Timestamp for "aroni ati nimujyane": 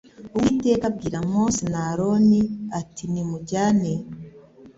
1.91-3.91